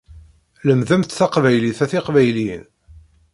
Lemdemt 0.67 1.15
taqbaylit 1.17 1.79
a 1.83 1.85
tiqbayliyin! 1.91 2.63